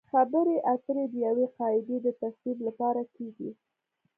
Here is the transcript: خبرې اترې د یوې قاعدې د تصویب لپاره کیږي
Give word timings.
خبرې 0.11 0.55
اترې 0.73 1.05
د 1.09 1.13
یوې 1.25 1.45
قاعدې 1.57 1.97
د 2.01 2.07
تصویب 2.21 2.57
لپاره 2.67 3.01
کیږي 3.15 3.51